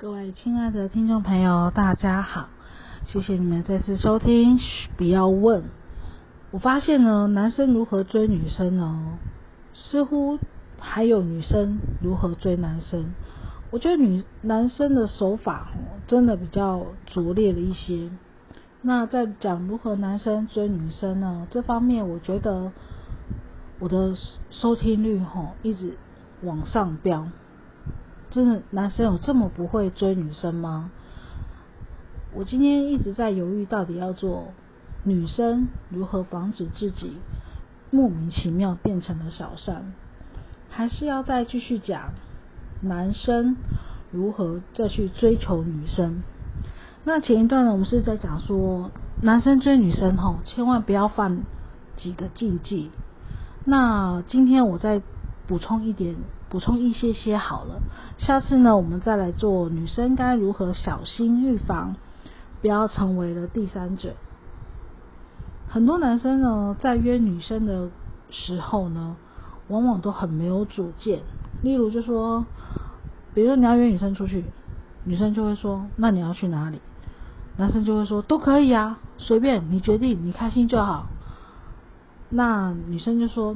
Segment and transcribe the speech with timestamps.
[0.00, 2.48] 各位亲爱的听众朋友，大家好，
[3.04, 4.58] 谢谢你们再次收听。
[4.58, 5.64] 嘘，不要问。
[6.52, 9.18] 我发现呢，男生如何追女生呢？
[9.74, 10.38] 似乎
[10.78, 13.12] 还有女生如何追男生。
[13.70, 15.68] 我觉得女男生的手法
[16.08, 18.08] 真的比较拙劣了一些。
[18.80, 21.46] 那在讲如何男生追女生呢？
[21.50, 22.72] 这方面，我觉得
[23.78, 24.16] 我的
[24.48, 25.98] 收听率哈一直
[26.40, 27.28] 往上飙。
[28.30, 30.90] 真的，男生有这么不会追女生吗？
[32.32, 34.52] 我今天一直在犹豫，到底要做
[35.02, 37.16] 女生如何防止自己
[37.90, 39.92] 莫名其妙变成了小三，
[40.70, 42.12] 还是要再继续讲
[42.82, 43.56] 男生
[44.12, 46.22] 如何再去追求女生？
[47.02, 48.92] 那前一段呢，我们是在讲说
[49.22, 51.42] 男生追女生吼，千万不要犯
[51.96, 52.92] 几个禁忌。
[53.64, 55.02] 那今天我再
[55.48, 56.14] 补充一点。
[56.50, 57.80] 补充一些些好了，
[58.18, 61.94] 下次呢，我们再来做女生该如何小心预防，
[62.60, 64.16] 不要成为了第三者。
[65.68, 67.90] 很多男生呢，在约女生的
[68.30, 69.14] 时候呢，
[69.68, 71.20] 往往都很没有主见。
[71.62, 72.44] 例如，就说，
[73.32, 74.44] 比如说你要约女生出去，
[75.04, 76.80] 女生就会说：“那你要去哪里？”
[77.58, 81.06] 男生就会说：“都可以啊，随便你决定，你开心就好。”
[82.28, 83.54] 那女生就说。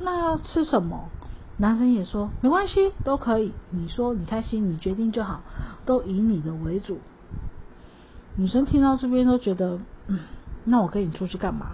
[0.00, 1.10] 那要吃什么？
[1.58, 3.52] 男生也说没关系，都可以。
[3.70, 5.42] 你说你开心，你决定就好，
[5.84, 6.98] 都以你的为主。
[8.36, 10.20] 女生听到这边都觉得，嗯，
[10.64, 11.72] 那我跟你出去干嘛？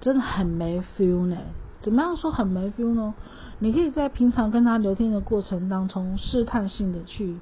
[0.00, 1.36] 真的很没 feel 呢。
[1.80, 3.14] 怎么样说很没 feel 呢？
[3.60, 7.36] 你可以在平常跟他聊天的过程当中，试探性的去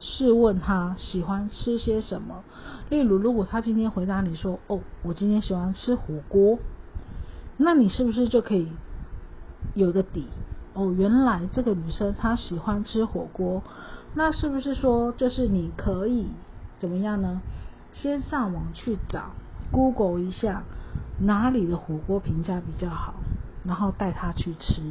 [0.00, 2.42] 试问他喜欢吃些什么。
[2.90, 6.58] 例如，如果他今天回答你说，哦，我今天喜欢吃火锅，
[7.56, 8.68] 那你是不是就可以？
[9.74, 10.26] 有个底
[10.74, 13.62] 哦，原来这个女生她喜欢吃火锅，
[14.14, 16.26] 那是不是说就是你可以
[16.78, 17.40] 怎么样呢？
[17.92, 19.30] 先上网去找
[19.70, 20.64] ，Google 一下
[21.20, 23.14] 哪里的火锅评价比较好，
[23.64, 24.82] 然后带她去吃。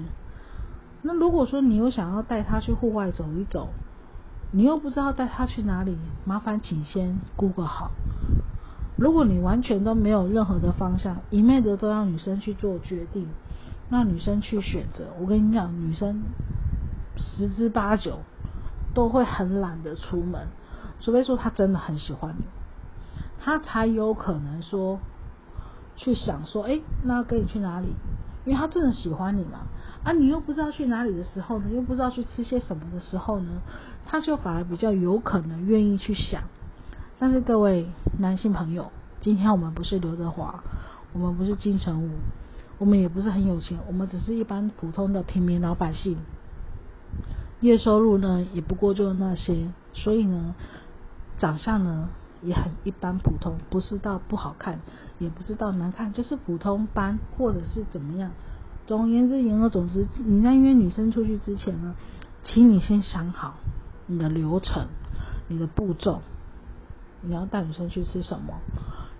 [1.01, 3.67] 那如果说你又想要带她去户外走一走，
[4.51, 7.91] 你又不知道带她去哪里，麻烦请先 Google 好。
[8.95, 13.27] 如果你完全都没有任何的方向，一昧的都让女生去做决定。
[13.93, 16.23] 让女生去选择，我跟你讲，女生
[17.15, 18.19] 十之八九
[18.95, 20.47] 都会很懒得出门，
[20.99, 22.43] 除非说她真的很喜欢你，
[23.39, 24.99] 她才有可能说
[25.95, 27.87] 去想说，哎，那跟你去哪里？
[28.45, 29.59] 因为她真的喜欢你嘛，
[30.03, 33.61] 啊，你又不知道去哪里的时候呢，又不知道去吃些什么的时候呢，
[34.05, 36.41] 她就反而比较有可能愿意去想。
[37.19, 37.87] 但是各位
[38.17, 40.63] 男性朋友，今天我们不是刘德华，
[41.13, 42.09] 我们不是金城武。
[42.79, 46.17] 我们也不是很有钱，我们只是一般普通的平民老百姓，
[47.61, 50.55] 月收入呢也不过就那些，所以呢，
[51.37, 52.09] 长相呢
[52.41, 54.79] 也很一般普通，不是到不好看，
[55.19, 58.31] 也不是到难看，就是普通般或者是怎么样。
[58.85, 61.95] 总而言之，言而总之，你在约女生出去之前呢，
[62.43, 63.53] 请你先想好
[64.07, 64.87] 你的流程、
[65.47, 66.21] 你的步骤，
[67.21, 68.55] 你要带女生去吃什么。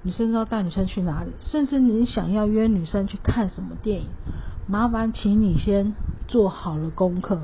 [0.03, 4.09] 女生知道带女生去哪里，甚至你想要约女生去看什么电影，
[4.68, 5.94] 麻烦请你先
[6.28, 7.40] 做好了功课。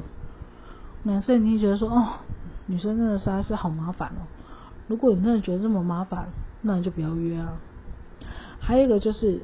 [1.04, 2.06] 男生你会觉得说，哦，
[2.66, 4.28] 女生真的实在是好麻烦哦。
[4.88, 6.28] 如果你真的觉得这么麻烦，
[6.62, 7.54] 那你就不要约啊。
[8.60, 9.42] 还有一个就是，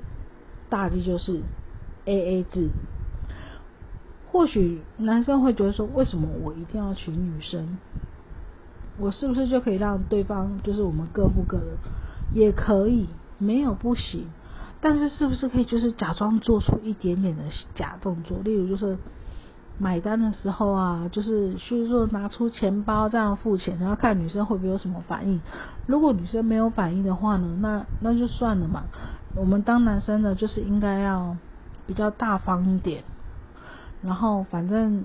[0.69, 1.41] 大忌就是
[2.03, 2.69] A A 制。
[4.29, 7.77] 或许男生会觉得说，为什么我一定要娶女生？
[8.97, 11.77] 我是不是就可以让对方就是我们各付各的？
[12.33, 14.27] 也可以，没有不行，
[14.81, 17.43] 但是是不是可以就是假装做出一点点的
[17.73, 18.37] 假动作？
[18.43, 18.97] 例如就是
[19.77, 25.41] 买单的时候啊，就是去说拿出钱包这样付钱，然后看女生会不会有什么反应。
[25.85, 28.83] 如果女生没有反应的话呢，那那就算了嘛。
[29.35, 31.35] 我们当男生的，就是应该要
[31.85, 33.03] 比较大方一点，
[34.01, 35.03] 然后反正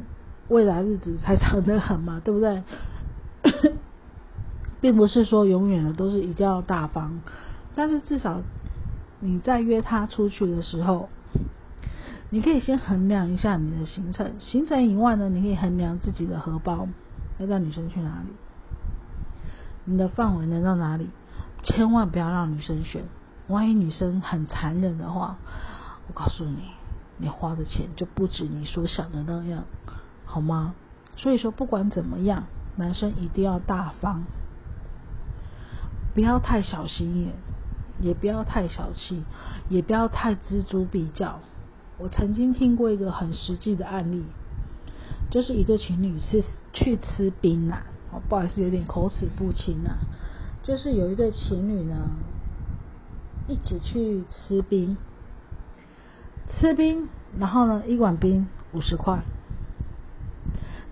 [0.48, 2.62] 未来日子才长得很嘛，对不对？
[4.80, 7.20] 并不是说永远的都是一定要大方，
[7.74, 8.40] 但是至少
[9.20, 11.08] 你在约他出去的时候，
[12.30, 14.34] 你可以先衡量一下你的行程。
[14.38, 16.88] 行程以外呢，你可以衡量自己的荷包
[17.38, 18.32] 要带女生去哪里，
[19.84, 21.10] 你的范围能到哪里？
[21.62, 23.04] 千万不要让女生选，
[23.48, 25.36] 万一女生很残忍的话，
[26.08, 26.62] 我告诉你，
[27.18, 29.64] 你花的钱就不止你所想的那样，
[30.24, 30.74] 好吗？
[31.16, 32.44] 所以说，不管怎么样，
[32.76, 34.24] 男生一定要大方。
[36.14, 37.32] 不要太小心眼，
[38.00, 39.22] 也不要太小气，
[39.68, 41.40] 也不要太锱铢比较。
[41.98, 44.24] 我曾经听过一个很实际的案例，
[45.30, 46.42] 就是一对情侣是
[46.72, 49.98] 去吃冰啊，哦，不好意思，有点口齿不清啊。
[50.62, 52.10] 就是有一对情侣呢，
[53.48, 54.96] 一起去吃冰，
[56.48, 57.08] 吃冰，
[57.38, 59.22] 然后呢，一碗冰五十块。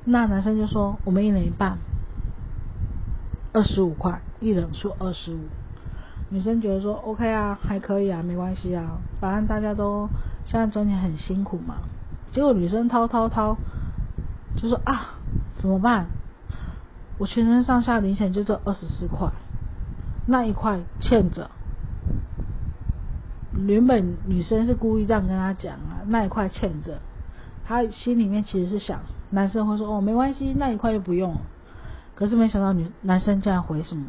[0.05, 1.79] 那男生就说我们一人一半，
[3.53, 5.39] 二十五块，一人出二十五。
[6.31, 10.09] 女生觉得说 OK 啊，还可以啊，没关系啊，反正大家都
[10.45, 11.77] 现在赚钱很辛苦嘛。
[12.31, 13.57] 结果女生掏掏掏，
[14.57, 15.15] 就说啊，
[15.57, 16.07] 怎么办？
[17.17, 19.31] 我全身上下零钱就这二十四块，
[20.27, 21.51] 那一块欠着。
[23.67, 27.01] 原本女生是故意这样跟他讲啊，那一块欠着，
[27.65, 29.01] 他心里面其实是想。
[29.31, 31.37] 男生会说哦没关系，那一块就不用。
[32.19, 34.07] 可是没想到女男生竟然回什么？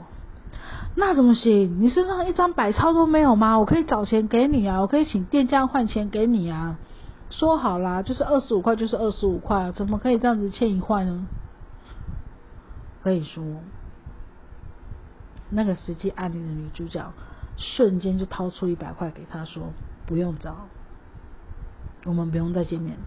[0.96, 1.80] 那怎么行？
[1.80, 3.60] 你身上一张百钞都没有吗？
[3.60, 6.80] 我可以找钱给你啊，我可以请店家换钱给你啊。
[7.30, 11.28] 说好啦，就是二十五块就是二十五块，怎么可以这样子欠一块呢？
[13.04, 13.44] 可以说，
[15.52, 17.14] 那个实际案例的女主角
[17.58, 19.72] 瞬间就掏出一百块给他说
[20.08, 20.56] 不用找，
[22.06, 22.98] 我们不用再见面。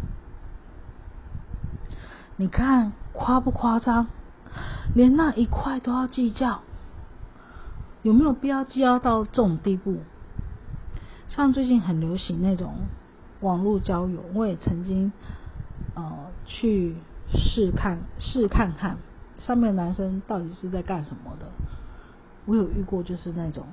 [2.37, 4.07] 你看夸不夸张？
[4.95, 6.61] 连那一块都要计较，
[8.03, 9.99] 有没有必要计较到这种地步？
[11.29, 12.75] 像最近很流行那种
[13.41, 15.13] 网络交友，我也曾经
[15.95, 16.13] 呃
[16.45, 16.95] 去
[17.33, 18.99] 试看试看看
[19.39, 21.47] 上面男生到底是在干什么的。
[22.45, 23.65] 我有遇过，就是那种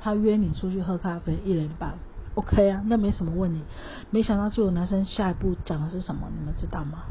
[0.00, 1.94] 他约你出去喝咖啡，一人半
[2.34, 3.62] ，OK 啊，那没什么问题。
[4.10, 6.28] 没想到，就有男生下一步讲的是什么？
[6.36, 7.04] 你们知道吗？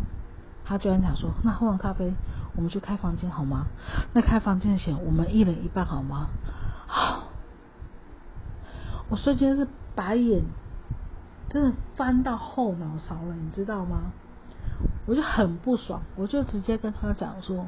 [0.66, 2.12] 他居然讲说：“那喝完咖啡，
[2.56, 3.68] 我们去开房间好吗？
[4.14, 6.30] 那开房间的钱，我们一人一半好吗？”
[6.88, 7.24] 好，
[9.10, 10.44] 我瞬间是白眼，
[11.50, 14.12] 真的翻到后脑勺了，你知道吗？
[15.06, 17.68] 我就很不爽，我就直接跟他讲说：“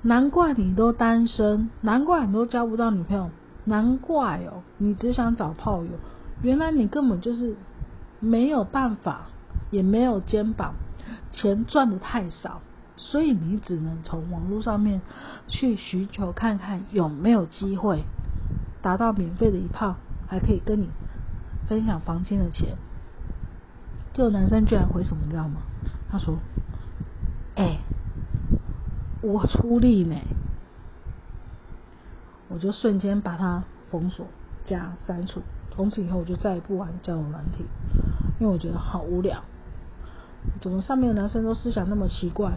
[0.00, 3.30] 难怪你都单身，难怪你都交不到女朋友，
[3.64, 5.90] 难怪哦，你只想找炮友，
[6.40, 7.54] 原来你根本就是
[8.20, 9.26] 没有办法，
[9.70, 10.74] 也没有肩膀。”
[11.32, 12.60] 钱赚的太少，
[12.96, 15.00] 所以你只能从网络上面
[15.48, 18.04] 去寻求看看有没有机会
[18.82, 19.96] 达到免费的一炮，
[20.26, 20.90] 还可以跟你
[21.68, 22.76] 分享房间的钱。
[24.12, 25.62] 这个男生居然回什么，你知道吗？
[26.10, 26.38] 他说
[27.56, 27.78] ：“哎，
[29.22, 30.16] 我出力呢。”
[32.48, 34.26] 我就瞬间把他封锁
[34.64, 35.42] 加删除，
[35.74, 37.64] 从此以后我就再也不玩交友软体，
[38.38, 39.42] 因为我觉得好无聊。
[40.60, 42.52] 怎么上面的男生都思想那么奇怪？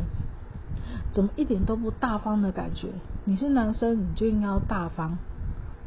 [1.12, 2.89] 怎么一点都不大方的感觉？
[3.25, 5.18] 你是男生，你就应该要大方，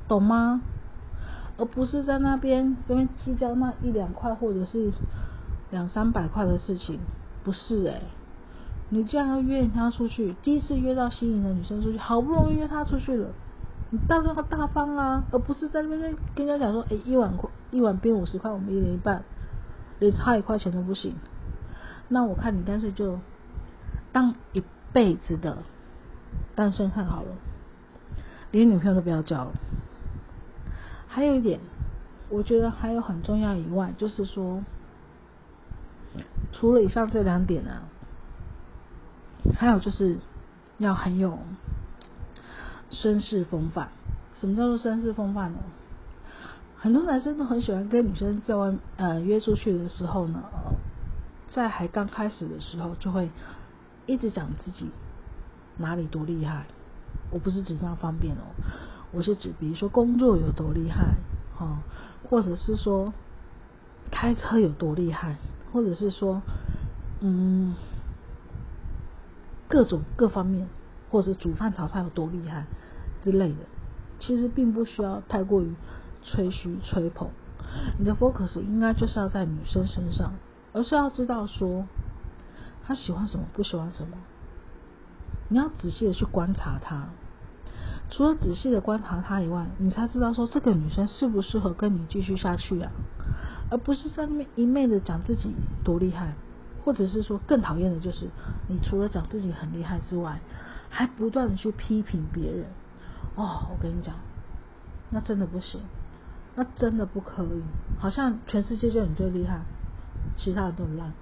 [0.08, 0.62] 懂吗？
[1.56, 4.92] 而不是在那边这边计较那一两块或者是
[5.70, 7.00] 两三百块的事情，
[7.44, 8.02] 不是诶。
[8.88, 13.28] 你既然要约人家出去，第一次约到心仪的女生出去，好不容易约她出去了，
[13.90, 17.32] 你当然要大方啊，而不是在那边跟人家讲说，哎，一碗
[17.70, 19.22] 一碗冰五十块，我们一人一半，
[20.00, 21.14] 连差一块钱都不行。
[22.12, 23.20] 那我看你干脆就
[24.10, 25.58] 当一辈子的
[26.56, 27.28] 单身汉好了，
[28.50, 29.52] 连女朋友都不要交了。
[31.06, 31.60] 还有一点，
[32.28, 34.64] 我觉得还有很重要以外，就是说，
[36.52, 37.82] 除了以上这两点呢，
[39.54, 40.18] 还有就是
[40.78, 41.38] 要很有
[42.90, 43.90] 绅士风范。
[44.34, 45.58] 什么叫做绅士风范呢？
[46.76, 50.42] 很多男生都很喜欢跟女生在外呃约出去的时候呢。
[51.50, 53.28] 在还刚开始的时候，就会
[54.06, 54.90] 一直讲自己
[55.78, 56.66] 哪里多厉害。
[57.32, 58.42] 我不是指这样方便哦，
[59.12, 61.16] 我是指比如说工作有多厉害，
[61.58, 61.78] 哦，
[62.28, 63.12] 或者是说
[64.10, 65.36] 开车有多厉害，
[65.72, 66.42] 或者是说
[67.20, 67.74] 嗯
[69.68, 70.68] 各种各方面，
[71.10, 72.66] 或者煮饭炒菜有多厉害
[73.22, 73.66] 之类的。
[74.18, 75.74] 其实并不需要太过于
[76.22, 77.28] 吹嘘吹捧，
[77.98, 80.32] 你的 focus 应该就是要在女生身上。
[80.72, 81.86] 而是要知道说，
[82.84, 84.16] 他喜欢什么，不喜欢什么。
[85.48, 87.08] 你要仔细的去观察他，
[88.10, 92.92] 除了仔细的观察他以外，你才知道说这个女生适不适合跟你继续下去啊，
[93.70, 96.34] 而不是在那一昧的讲自己多厉害，
[96.84, 98.28] 或者是说更讨厌的就是，
[98.68, 100.40] 你除了讲自己很厉害之外，
[100.88, 102.66] 还不断的去批评别人。
[103.34, 104.14] 哦，我跟你讲，
[105.10, 105.80] 那真的不行，
[106.54, 107.62] 那真的不可以，
[107.98, 109.62] 好像全世界就你最厉害。
[110.36, 111.12] 其他的都很烂，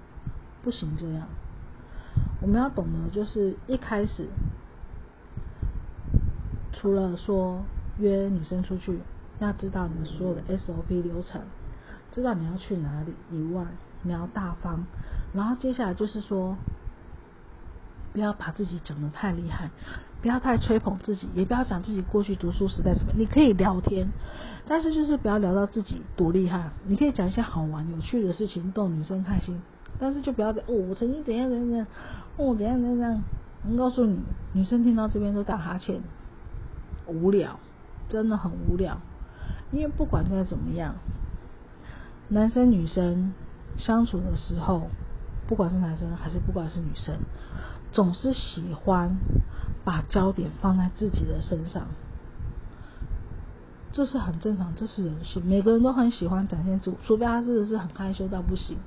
[0.63, 1.27] 不行这样。
[2.41, 4.27] 我们要懂得，就是一开始，
[6.71, 7.63] 除了说
[7.97, 8.99] 约女生出去，
[9.39, 11.41] 要知道你的所有的 SOP 流程，
[12.11, 13.65] 知道你要去哪里以外，
[14.03, 14.85] 你要大方。
[15.33, 16.57] 然后接下来就是说，
[18.11, 19.69] 不要把自己整得太厉害，
[20.21, 23.11] 不要太吹捧自己，也不要讲自己过去读书时代什么。
[23.15, 24.11] 你可以聊天，
[24.67, 26.71] 但是就是不要聊到自己多厉害。
[26.85, 29.61] 你可以讲一些好玩、有趣的事情，逗女生开心。
[29.99, 31.87] 但是就不要哦，我曾经怎样怎样怎样，
[32.37, 33.23] 哦怎样怎样怎样。
[33.69, 34.19] 我告诉你，
[34.53, 36.01] 女生听到这边都打哈欠，
[37.05, 37.59] 无聊，
[38.09, 38.97] 真的很无聊。
[39.71, 40.95] 因为不管再怎么样，
[42.29, 43.33] 男生女生
[43.77, 44.89] 相处的时候。
[45.47, 47.15] 不管是男生还是不管是女生，
[47.91, 49.17] 总是喜欢
[49.83, 51.87] 把焦点放在自己的身上，
[53.91, 55.43] 这是很正常，这是人性。
[55.45, 58.77] 每个人都很喜欢展现自我，除非他真的是很害羞到不行，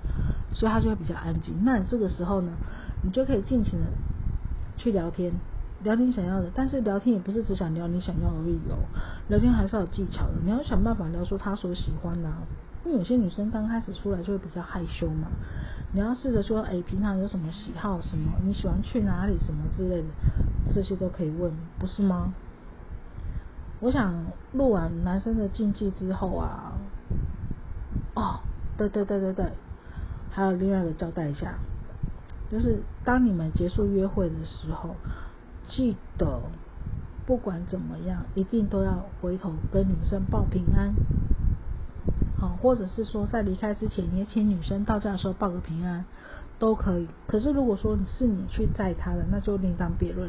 [0.52, 1.64] 所以他就会比较安静。
[1.64, 2.52] 那你这个时候呢，
[3.02, 3.87] 你就可以尽情的
[4.78, 5.33] 去聊天，
[5.83, 6.50] 聊你想要的。
[6.54, 8.78] 但是聊天也不是只想聊你想要而已哦，
[9.28, 10.35] 聊天还是有技巧的。
[10.45, 12.28] 你要想办法聊出他所喜欢的。
[12.85, 15.29] 为有些女生刚开始出来就会比较害羞嘛，
[15.93, 20.09] 你要试着说，哎，平常有什么喜好，什么你喜欢去哪里，什么之类的，
[20.75, 22.33] 这些都可以问，不是吗？
[23.81, 24.15] 我想
[24.53, 26.73] 录完男生的禁忌之后啊，
[28.15, 28.41] 哦，
[28.77, 29.53] 对对对对对，
[30.31, 31.55] 还有另外一个交代一下，
[32.51, 34.97] 就是当你们结束约会的时候，
[35.69, 36.41] 记得
[37.27, 40.95] 不管怎么样，一定都要回头跟女生报平安。
[42.42, 46.04] 好，或者是说在离开之前，你也请女生到家的时候报个平安，
[46.58, 47.06] 都可以。
[47.28, 50.28] 可是如果说你是你去载她的，那就另当别论。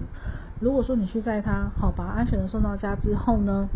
[0.60, 3.68] 如果说你去载她，好，把安全的送到家之后呢，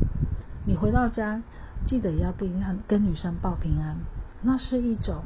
[0.67, 1.41] 你回到家
[1.87, 2.47] 记得也要跟
[2.87, 3.97] 跟女生报平安，
[4.43, 5.23] 那是一种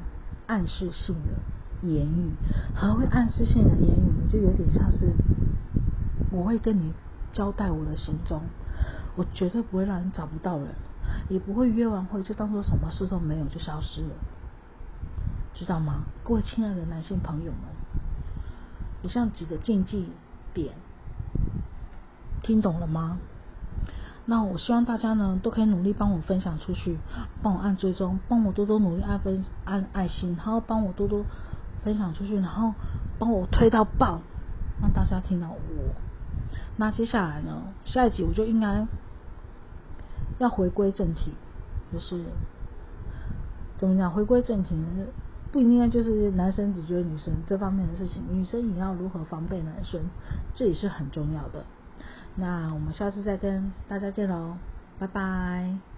[0.48, 2.32] 暗示性的言语。
[2.74, 4.32] 何谓暗示性的言语呢？
[4.32, 5.12] 就有点像是
[6.32, 6.94] 我会跟你
[7.34, 8.42] 交代我的行踪，
[9.18, 10.68] 我绝对不会让你找不到人。
[11.30, 14.10] 也不会约完会就当做什么事都没有就消失了，
[15.54, 16.04] 知道吗？
[16.24, 17.62] 各位亲爱的男性朋友们，
[19.02, 20.10] 以上几个禁忌
[20.54, 20.74] 点
[22.42, 23.18] 听懂了吗？
[24.26, 26.98] 那我希望大家呢都可以努力帮我分享出去，
[27.42, 31.26] 帮我按追踪，帮我多多努力按分按爱心，然后帮我多多
[31.84, 32.74] 分享出去，然后
[33.18, 34.22] 帮我推到爆，
[34.82, 35.58] 让大家听到我。
[36.78, 38.86] 那接下来呢，下一集我就应该。
[40.42, 41.34] 要回归正题，
[41.94, 42.24] 就是
[43.78, 44.12] 怎么讲？
[44.12, 44.76] 回归正题
[45.52, 50.02] 不一定就是男生只追女生这方面的事情，女生也要如何防备男生，
[50.56, 51.64] 这也是很重要的。
[52.36, 54.56] 那我们下次再跟大家见喽，
[54.98, 55.91] 拜拜。